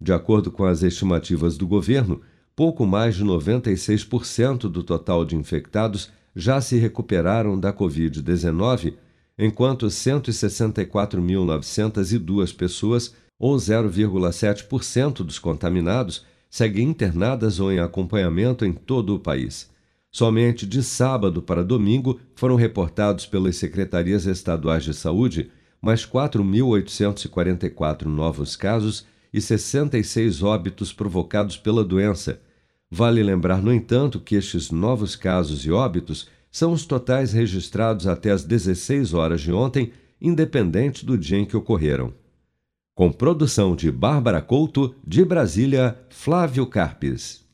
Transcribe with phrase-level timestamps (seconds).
[0.00, 2.20] De acordo com as estimativas do governo,
[2.54, 8.94] pouco mais de 96% do total de infectados já se recuperaram da Covid-19
[9.38, 19.20] enquanto 164.902 pessoas, ou 0,7% dos contaminados, seguem internadas ou em acompanhamento em todo o
[19.20, 19.70] país.
[20.10, 28.56] Somente de sábado para domingo foram reportados pelas secretarias estaduais de saúde mais 4.844 novos
[28.56, 32.40] casos e 66 óbitos provocados pela doença.
[32.90, 38.30] Vale lembrar, no entanto, que estes novos casos e óbitos são os totais registrados até
[38.30, 42.12] as 16 horas de ontem, independente do dia em que ocorreram.
[42.94, 47.47] Com produção de Bárbara Couto, de Brasília, Flávio Carpes.